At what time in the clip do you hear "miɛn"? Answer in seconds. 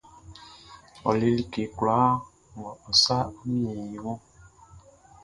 3.47-3.77